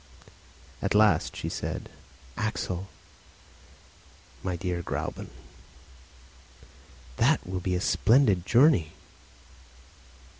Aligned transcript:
At 0.81 0.95
last 0.95 1.35
she 1.35 1.47
said, 1.47 1.87
"Axel!" 2.35 2.87
"My 4.41 4.55
dear 4.55 4.81
Gräuben." 4.81 5.27
"That 7.17 7.45
will 7.45 7.59
be 7.59 7.75
a 7.75 7.81
splendid 7.81 8.43
journey!" 8.43 8.93